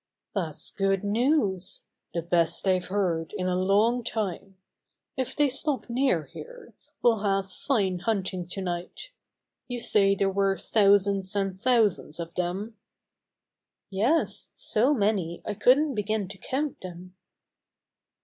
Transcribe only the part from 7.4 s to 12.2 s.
fine hunting tonight. You say there were thousands and thousands